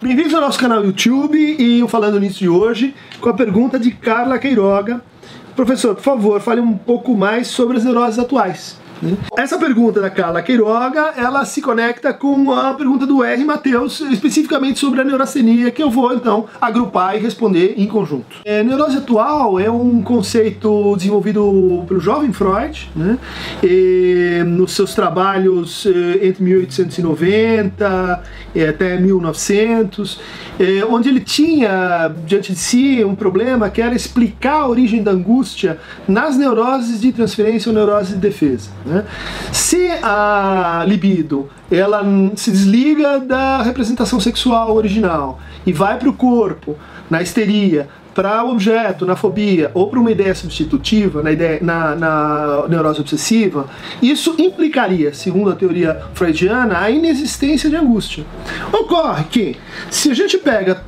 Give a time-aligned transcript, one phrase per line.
[0.00, 3.90] Bem-vindos ao nosso canal YouTube e o Falando Nisso de hoje com a pergunta de
[3.90, 5.02] Carla Queiroga.
[5.56, 8.80] Professor, por favor, fale um pouco mais sobre as neuroses atuais.
[9.36, 13.44] Essa pergunta da Carla Queiroga, ela se conecta com a pergunta do R.
[13.44, 18.36] Matheus, especificamente sobre a neurastenia, que eu vou então agrupar e responder em conjunto.
[18.44, 23.18] É, neurose atual é um conceito desenvolvido pelo jovem Freud, né?
[23.62, 28.22] E, nos seus trabalhos eh, entre 1890
[28.54, 30.20] e até 1900,
[30.58, 35.10] eh, onde ele tinha diante de si um problema que era explicar a origem da
[35.10, 38.70] angústia nas neuroses de transferência ou neuroses de defesa.
[38.88, 39.04] Né?
[39.52, 42.02] Se a libido ela
[42.34, 46.76] se desliga da representação sexual original e vai para o corpo,
[47.10, 51.94] na histeria, para o objeto, na fobia, ou para uma ideia substitutiva, na, ideia, na,
[51.94, 53.68] na neurose obsessiva,
[54.02, 58.24] isso implicaria, segundo a teoria freudiana, a inexistência de angústia.
[58.72, 59.56] Ocorre que,
[59.88, 60.82] se a gente pega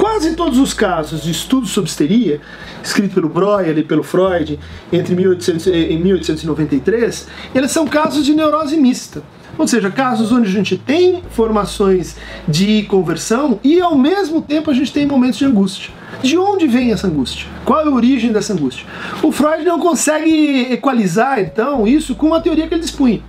[0.00, 2.40] quase todos os casos de estudos sobre histeria,
[2.82, 4.58] escrito pelo Breuer e pelo Freud
[4.90, 9.22] entre 1800, em 1893, eles são casos de neurose mista.
[9.58, 12.16] Ou seja, casos onde a gente tem formações
[12.48, 15.92] de conversão e ao mesmo tempo a gente tem momentos de angústia.
[16.22, 17.46] De onde vem essa angústia?
[17.64, 18.86] Qual é a origem dessa angústia?
[19.22, 23.20] O Freud não consegue equalizar, então, isso com a teoria que ele dispunha.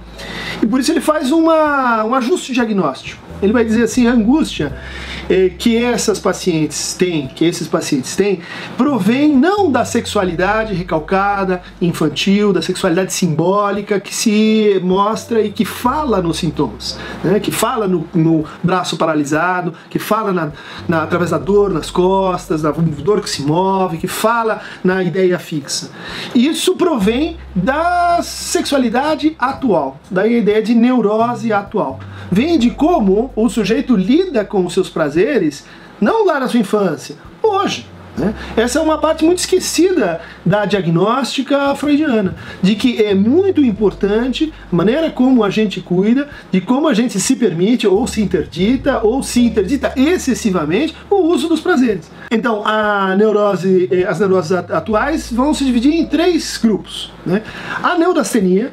[0.62, 3.22] E por isso ele faz uma, um ajuste diagnóstico.
[3.42, 4.72] Ele vai dizer assim, a angústia
[5.28, 8.42] eh, que essas pacientes têm, que esses pacientes têm,
[8.78, 16.22] provém não da sexualidade recalcada, infantil, da sexualidade simbólica que se mostra e que fala
[16.22, 17.40] nos sintomas, né?
[17.40, 20.52] que fala no, no braço paralisado, que fala na,
[20.88, 25.40] na, através da dor nas costas, da dor que se move, que fala na ideia
[25.40, 25.90] fixa.
[26.36, 32.00] Isso provém da sexualidade atual, da ideia de neurose atual.
[32.32, 35.66] Vem de como o sujeito lida com os seus prazeres,
[36.02, 37.86] não lá na sua infância, hoje.
[38.18, 38.34] Né?
[38.58, 44.76] Essa é uma parte muito esquecida da diagnóstica freudiana, de que é muito importante a
[44.76, 49.24] maneira como a gente cuida, de como a gente se permite ou se interdita ou
[49.24, 52.12] se interdita excessivamente o uso dos prazeres.
[52.30, 57.12] Então, a neurose, eh, as neuroses atuais vão se dividir em três grupos.
[57.26, 57.42] Né?
[57.82, 58.72] A neurastenia,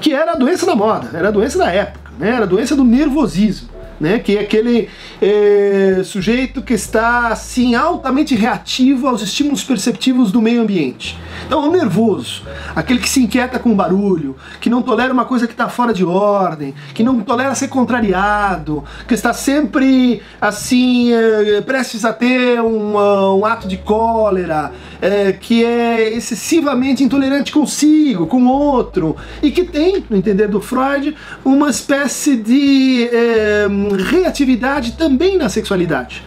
[0.00, 2.30] que era a doença da moda, era a doença da época, né?
[2.30, 4.18] era a doença do nervosismo né?
[4.18, 4.88] Que é aquele
[5.20, 11.16] é, sujeito que está assim altamente reativo aos estímulos perceptivos do meio ambiente.
[11.46, 12.42] Então, o nervoso,
[12.74, 16.04] aquele que se inquieta com barulho, que não tolera uma coisa que está fora de
[16.04, 22.96] ordem, que não tolera ser contrariado, que está sempre assim é, prestes a ter um,
[23.38, 30.04] um ato de cólera, é, que é excessivamente intolerante consigo, com outro, e que tem,
[30.08, 33.66] no entender do Freud, uma espécie de é,
[34.10, 36.22] reatividade também na sexualidade.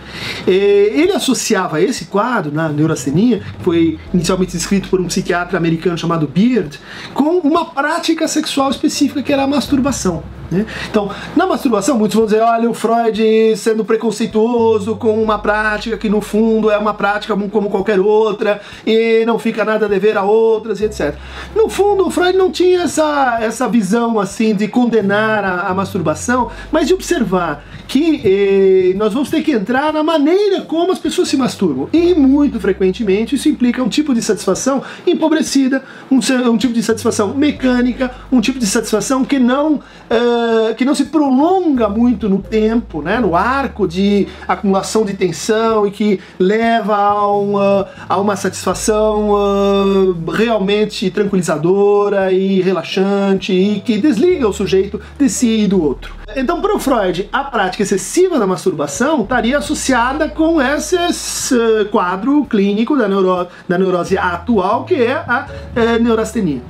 [0.48, 6.28] Ele associava esse quadro na neurastenia, que foi inicialmente descrito por um psiquiatra americano chamado
[6.28, 6.80] Beard,
[7.14, 10.24] com uma prática sexual específica que era a masturbação.
[10.52, 10.66] Né?
[10.90, 16.10] Então, na masturbação, muitos vão dizer: olha, o Freud sendo preconceituoso com uma prática que
[16.10, 20.24] no fundo é uma prática como qualquer outra e não fica nada a dever a
[20.24, 21.16] outras e etc.
[21.56, 26.52] No fundo, o Freud não tinha essa, essa visão assim de condenar a, a masturbação,
[26.72, 31.28] mas de observar que eh, nós vamos ter que entrar na maneira como as pessoas
[31.28, 31.90] se masturbam.
[31.92, 36.20] E muito frequentemente isso implica um tipo de satisfação empobrecida, um,
[36.50, 39.82] um tipo de satisfação mecânica, um tipo de satisfação que não.
[40.12, 45.88] Uh, que não se prolonga muito no tempo, né, no arco de acumulação de tensão
[45.88, 53.98] e que leva a uma, a uma satisfação uh, realmente tranquilizadora e relaxante e que
[54.00, 56.14] desliga o sujeito de si e do outro.
[56.36, 62.46] Então, para o Freud, a prática excessiva da masturbação estaria associada com esse uh, quadro
[62.46, 66.62] clínico da, neuro, da neurose atual, que é a uh, neurastenia.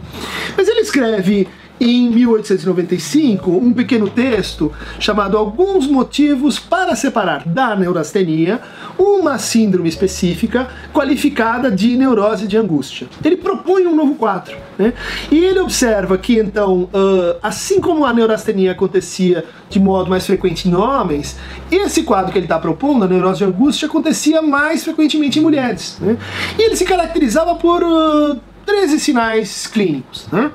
[0.57, 1.47] Mas ele escreve
[1.81, 8.62] em 1895 um pequeno texto chamado Alguns Motivos para Separar da Neurastenia
[9.00, 13.07] uma síndrome específica qualificada de neurose de angústia.
[13.25, 14.56] Ele propõe um novo quadro.
[14.78, 14.94] Né?
[15.31, 20.69] E ele observa que, então, uh, assim como a neurastenia acontecia de modo mais frequente
[20.69, 21.38] em homens,
[21.72, 25.98] esse quadro que ele está propondo, a neurose de angústia, acontecia mais frequentemente em mulheres.
[26.00, 26.18] Né?
[26.60, 27.81] E ele se caracterizava por.
[28.71, 30.27] Uh, 13 sinais clínicos.
[30.31, 30.50] Né?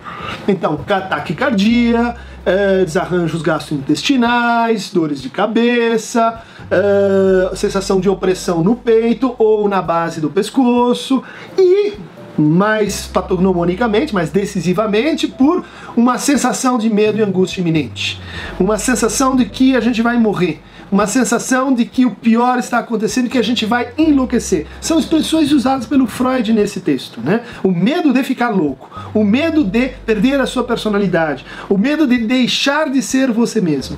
[0.49, 2.15] Então, taquicardia,
[2.45, 10.21] é, desarranjos gastrointestinais, dores de cabeça, é, sensação de opressão no peito ou na base
[10.21, 11.23] do pescoço
[11.59, 11.95] e
[12.39, 15.65] mais patognomonicamente, mais decisivamente, por
[15.97, 18.21] uma sensação de medo e angústia iminente.
[18.61, 20.61] Uma sensação de que a gente vai morrer
[20.91, 24.67] uma sensação de que o pior está acontecendo, que a gente vai enlouquecer.
[24.81, 27.43] São expressões usadas pelo Freud nesse texto, né?
[27.63, 32.19] O medo de ficar louco, o medo de perder a sua personalidade, o medo de
[32.19, 33.97] deixar de ser você mesmo.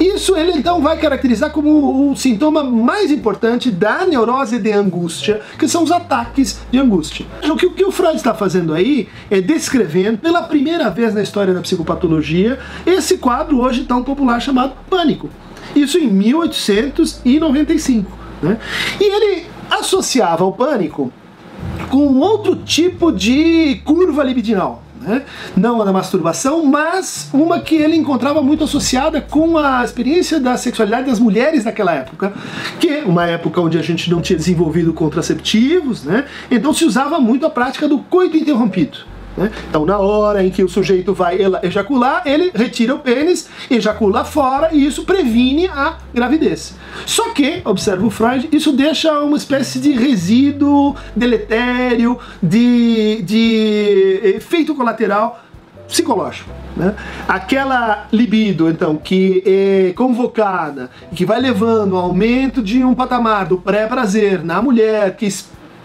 [0.00, 5.68] Isso ele então vai caracterizar como o sintoma mais importante da neurose de angústia, que
[5.68, 7.26] são os ataques de angústia.
[7.44, 11.22] O que, o que o Freud está fazendo aí é descrevendo pela primeira vez na
[11.22, 15.28] história da psicopatologia esse quadro hoje tão popular chamado pânico.
[15.74, 18.18] Isso em 1895.
[18.42, 18.58] Né?
[19.00, 21.10] E ele associava o pânico
[21.88, 24.82] com outro tipo de curva libidinal.
[25.00, 25.22] Né?
[25.56, 30.56] Não a da masturbação, mas uma que ele encontrava muito associada com a experiência da
[30.56, 32.32] sexualidade das mulheres naquela época,
[32.78, 36.26] que é uma época onde a gente não tinha desenvolvido contraceptivos, né?
[36.50, 39.11] então se usava muito a prática do coito interrompido.
[39.36, 39.50] Né?
[39.68, 44.70] Então, na hora em que o sujeito vai ejacular, ele retira o pênis, ejacula fora
[44.72, 46.74] e isso previne a gravidez.
[47.06, 54.74] Só que, observa o Freud, isso deixa uma espécie de resíduo deletério, de, de efeito
[54.74, 55.42] colateral
[55.88, 56.50] psicológico.
[56.76, 56.94] Né?
[57.28, 63.58] Aquela libido, então, que é convocada, que vai levando ao aumento de um patamar do
[63.58, 65.28] pré-prazer na mulher, que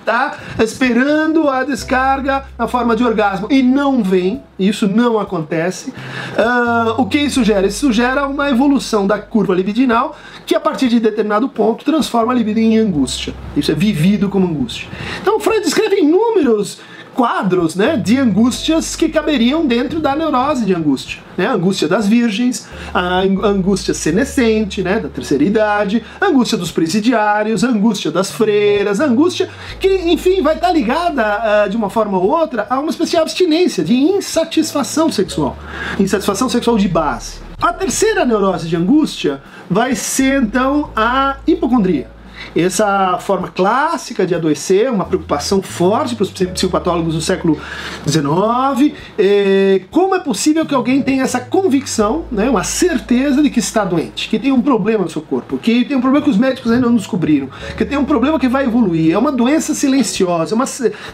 [0.07, 5.89] está esperando a descarga na forma de orgasmo e não vem, isso não acontece.
[5.89, 7.67] Uh, o que isso gera?
[7.67, 12.35] Isso gera uma evolução da curva libidinal que a partir de determinado ponto transforma a
[12.35, 13.33] libido em angústia.
[13.55, 14.87] Isso é vivido como angústia.
[15.21, 16.79] Então Freud descreve inúmeros
[17.17, 21.19] quadros né, de angústias que caberiam dentro da neurose de angústia.
[21.35, 21.47] Né?
[21.47, 27.63] A angústia das virgens, a angústia senescente, né, da terceira idade, a angústia dos presidiários,
[27.63, 29.49] a angústia das freiras, a angústia
[29.79, 33.17] que, enfim, vai estar ligada uh, de uma forma ou outra a uma espécie de
[33.17, 35.57] abstinência, de insatisfação sexual.
[35.99, 37.39] Insatisfação sexual de base.
[37.59, 42.15] A terceira neurose de angústia vai ser então a hipocondria
[42.55, 47.59] essa forma clássica de adoecer, uma preocupação forte para os psicopatólogos do século
[48.07, 48.93] XIX.
[49.17, 53.83] É, como é possível que alguém tenha essa convicção, né, uma certeza de que está
[53.83, 56.71] doente, que tem um problema no seu corpo, que tem um problema que os médicos
[56.71, 60.65] ainda não descobriram, que tem um problema que vai evoluir, é uma doença silenciosa, uma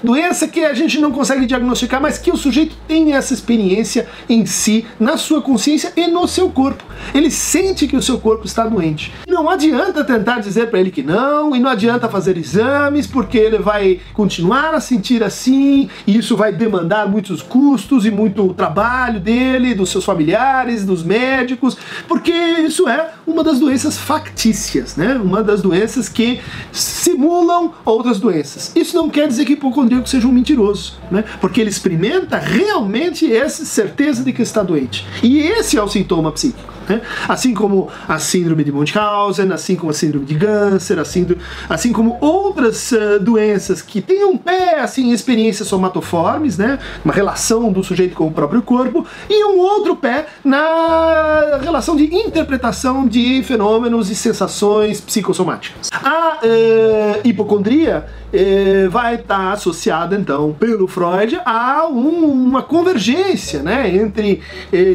[0.03, 4.45] doença que a gente não consegue diagnosticar, mas que o sujeito tem essa experiência em
[4.45, 6.83] si, na sua consciência e no seu corpo.
[7.13, 9.13] Ele sente que o seu corpo está doente.
[9.27, 13.37] Não adianta tentar dizer para ele que não não, e não adianta fazer exames, porque
[13.37, 19.19] ele vai continuar a sentir assim, e isso vai demandar muitos custos e muito trabalho
[19.19, 21.77] dele, dos seus familiares, dos médicos,
[22.07, 25.13] porque isso é uma das doenças factícias, né?
[25.23, 26.39] Uma das doenças que
[26.71, 28.71] simulam outras doenças.
[28.75, 31.23] Isso não quer dizer que hipocondríaco seja um mentiroso, né?
[31.39, 35.05] Porque ele experimenta realmente essa certeza de que está doente.
[35.21, 36.72] E esse é o sintoma psíquico.
[36.87, 37.01] Né?
[37.27, 41.25] Assim como a síndrome de Munchausen, assim como a síndrome de Ganser, assim,
[41.69, 46.79] assim como outras uh, doenças que têm um pé assim, em experiências somatoformes, né?
[47.03, 52.13] uma relação do sujeito com o próprio corpo, e um outro pé na relação de
[52.13, 55.89] interpretação de fenômenos e sensações psicossomáticas.
[55.91, 63.93] A uh, hipocondria uh, vai estar associada, então, pelo Freud, a um, uma convergência né,
[63.95, 64.41] entre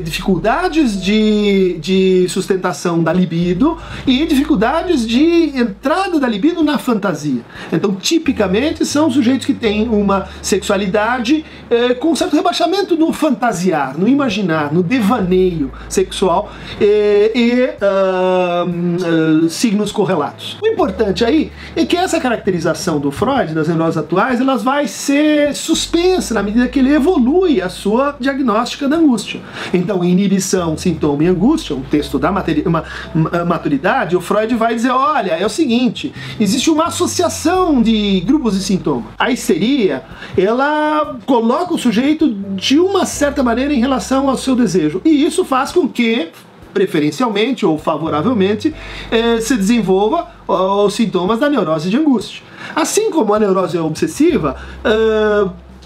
[0.02, 7.42] dificuldades de de sustentação da libido e dificuldades de entrada da libido na fantasia.
[7.72, 14.08] Então, tipicamente, são sujeitos que têm uma sexualidade eh, com certo rebaixamento no fantasiar, no
[14.08, 20.56] imaginar, no devaneio sexual eh, e uh, uh, signos correlatos.
[20.62, 25.54] O importante aí é que essa caracterização do Freud, das neuroses atuais, elas vai ser
[25.54, 29.40] suspensa na medida que ele evolui a sua diagnóstica da angústia.
[29.72, 32.32] Então, inibição, sintoma e angústia um texto da
[33.46, 38.62] maturidade, o Freud vai dizer: olha, é o seguinte, existe uma associação de grupos de
[38.62, 39.12] sintomas.
[39.18, 40.04] A histeria,
[40.36, 45.44] ela coloca o sujeito de uma certa maneira em relação ao seu desejo, e isso
[45.44, 46.28] faz com que
[46.72, 48.72] preferencialmente ou favoravelmente,
[49.10, 52.42] eh, se desenvolva os sintomas da neurose de angústia.
[52.76, 54.56] Assim como a neurose obsessiva,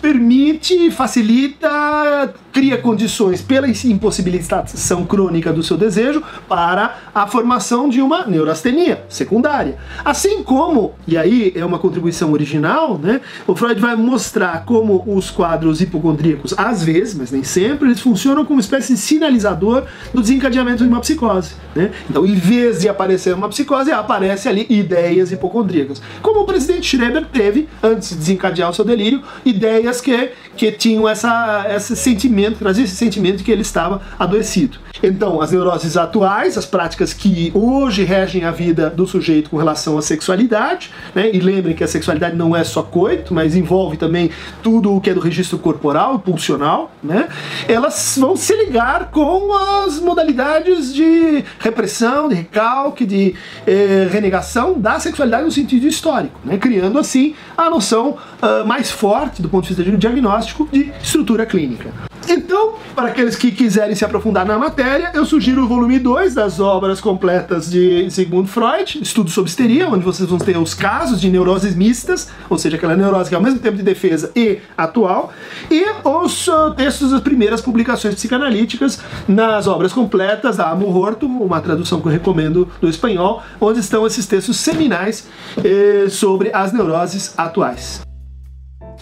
[0.03, 8.27] permite, facilita, cria condições pela impossibilitação crônica do seu desejo para a formação de uma
[8.27, 9.79] neurastenia secundária.
[10.05, 15.31] Assim como, e aí é uma contribuição original, né, o Freud vai mostrar como os
[15.31, 20.21] quadros hipocondríacos, às vezes, mas nem sempre, eles funcionam como uma espécie de sinalizador do
[20.21, 21.55] desencadeamento de uma psicose.
[21.75, 21.93] Né?
[22.11, 26.03] Então, em vez de aparecer uma psicose, aparece ali ideias hipocondríacas.
[26.21, 31.09] Como o presidente Schreber teve, antes de desencadear o seu delírio, ideias que, que tinham
[31.09, 34.79] essa, esse sentimento, trazia esse sentimento de que ele estava adoecido.
[35.03, 39.99] Então, as neuroses atuais, as práticas que hoje regem a vida do sujeito com relação
[39.99, 41.29] à sexualidade, né?
[41.33, 44.31] e lembrem que a sexualidade não é só coito, mas envolve também
[44.63, 47.29] tudo o que é do registro corporal, pulsional, né?
[47.67, 49.53] elas vão se ligar com
[49.85, 53.35] as modalidades de repressão, de recalque, de
[53.67, 56.59] eh, renegação da sexualidade no sentido histórico, né?
[56.59, 61.91] criando assim a noção uh, mais forte do ponto de vista diagnóstico de estrutura clínica.
[62.29, 66.61] Então, para aqueles que quiserem se aprofundar na matéria, eu sugiro o volume 2 das
[66.61, 71.31] obras completas de Sigmund Freud, Estudo sobre Histeria, onde vocês vão ter os casos de
[71.31, 75.33] neuroses mistas, ou seja, aquela neurose que é ao mesmo tempo de defesa e atual,
[75.71, 81.61] e os uh, textos das primeiras publicações psicanalíticas nas obras completas da Amo Horto, uma
[81.61, 85.29] tradução que eu recomendo do espanhol, onde estão esses textos seminais
[85.63, 88.12] eh, sobre as neuroses atuais.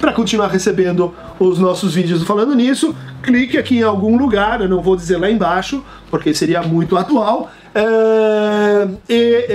[0.00, 4.80] Para continuar recebendo os nossos vídeos falando nisso, clique aqui em algum lugar, eu não
[4.80, 9.46] vou dizer lá embaixo, porque seria muito atual, é, e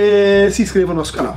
[0.46, 1.36] é, se inscreva no nosso canal.